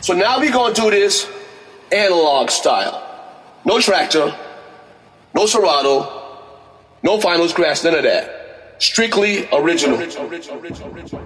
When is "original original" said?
9.52-10.28, 10.00-10.58, 10.28-11.20